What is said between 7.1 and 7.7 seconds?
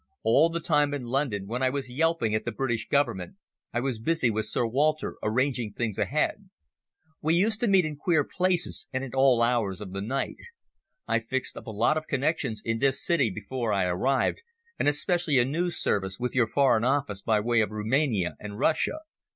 We used to